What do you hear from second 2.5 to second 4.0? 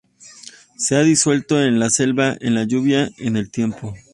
la lluvia, en el tiempo.